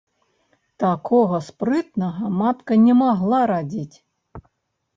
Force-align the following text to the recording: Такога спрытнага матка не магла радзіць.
Такога 0.83 1.37
спрытнага 1.49 2.33
матка 2.39 2.73
не 2.89 2.93
магла 3.05 3.41
радзіць. 3.55 3.95